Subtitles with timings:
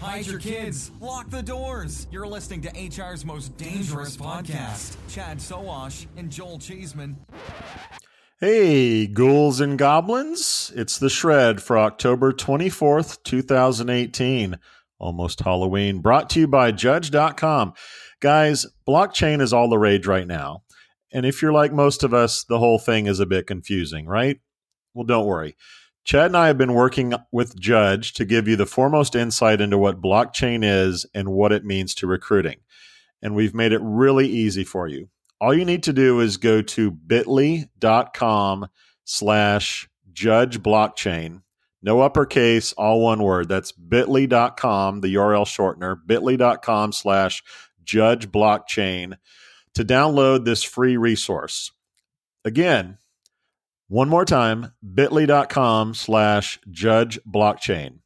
[0.00, 0.90] Hide your kids.
[1.00, 2.06] Lock the doors.
[2.10, 4.96] You're listening to HR's most dangerous podcast.
[5.08, 7.16] Chad Sowash and Joel Cheeseman.
[8.38, 10.70] Hey, ghouls and goblins.
[10.76, 14.58] It's the shred for October 24th, 2018.
[14.98, 16.00] Almost Halloween.
[16.00, 17.72] Brought to you by Judge.com.
[18.20, 20.62] Guys, blockchain is all the rage right now.
[21.12, 24.38] And if you're like most of us, the whole thing is a bit confusing, right?
[24.92, 25.56] Well, don't worry.
[26.06, 29.76] Chad and I have been working with Judge to give you the foremost insight into
[29.76, 32.58] what blockchain is and what it means to recruiting.
[33.20, 35.08] And we've made it really easy for you.
[35.40, 38.68] All you need to do is go to bitly.com
[39.04, 41.42] slash judge blockchain.
[41.82, 43.48] No uppercase, all one word.
[43.48, 47.42] That's bitly.com, the URL shortener, bitly.com slash
[47.82, 49.16] judge blockchain
[49.74, 51.72] to download this free resource.
[52.44, 52.98] Again,
[53.88, 58.00] one more time, bitly.com slash judge blockchain.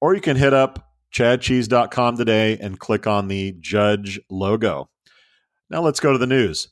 [0.00, 4.88] Or you can hit up chadcheese.com today and click on the judge logo.
[5.68, 6.68] Now let's go to the news.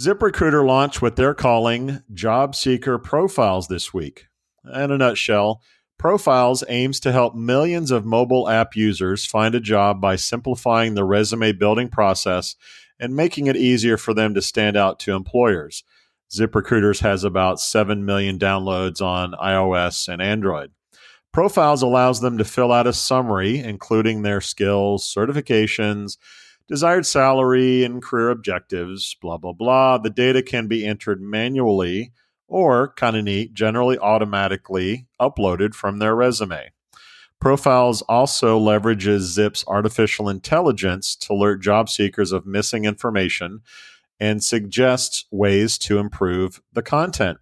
[0.00, 4.26] ZipRecruiter launched what they're calling job seeker profiles this week.
[4.64, 5.60] In a nutshell,
[5.98, 11.04] Profiles aims to help millions of mobile app users find a job by simplifying the
[11.04, 12.54] resume building process
[13.00, 15.82] and making it easier for them to stand out to employers.
[16.30, 20.72] ZipRecruiters has about 7 million downloads on iOS and Android.
[21.32, 26.16] Profiles allows them to fill out a summary, including their skills, certifications,
[26.66, 29.98] desired salary, and career objectives, blah, blah, blah.
[29.98, 32.12] The data can be entered manually
[32.46, 36.70] or, kind of neat, generally automatically uploaded from their resume.
[37.40, 43.60] Profiles also leverages Zip's artificial intelligence to alert job seekers of missing information
[44.20, 47.38] and suggests ways to improve the content.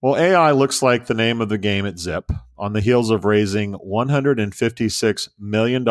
[0.00, 2.32] Well, AI looks like the name of the game at Zip.
[2.58, 5.88] On the heels of raising $156 million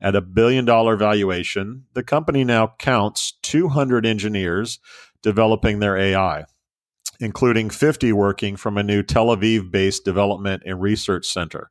[0.00, 4.78] at a billion dollar valuation, the company now counts 200 engineers
[5.22, 6.44] developing their AI,
[7.18, 11.70] including 50 working from a new Tel Aviv based development and research center.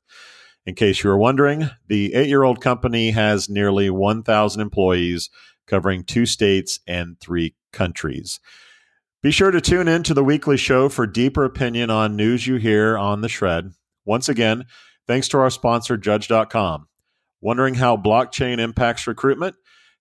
[0.66, 5.30] In case you were wondering, the eight year old company has nearly 1,000 employees
[5.68, 8.40] covering two states and three countries.
[9.22, 12.56] Be sure to tune in to the weekly show for deeper opinion on news you
[12.56, 13.72] hear on the shred.
[14.06, 14.66] Once again,
[15.08, 16.88] thanks to our sponsor, Judge.com.
[17.42, 19.56] Wondering how blockchain impacts recruitment?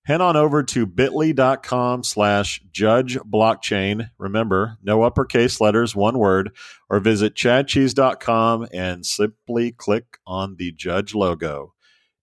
[0.04, 4.10] Head on over to bitly.com slash judge blockchain.
[4.18, 6.56] Remember, no uppercase letters, one word,
[6.88, 11.74] or visit chadcheese.com and simply click on the judge logo.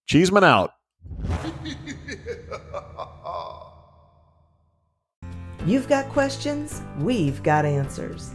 [0.07, 0.71] Cheeseman out.
[5.65, 8.31] You've got questions, we've got answers.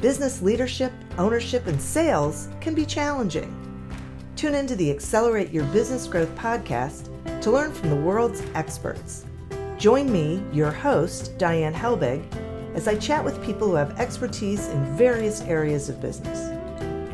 [0.00, 3.54] Business leadership, ownership, and sales can be challenging.
[4.34, 7.08] Tune into the Accelerate Your Business Growth podcast
[7.40, 9.24] to learn from the world's experts.
[9.78, 12.24] Join me, your host, Diane Helbig,
[12.74, 16.55] as I chat with people who have expertise in various areas of business.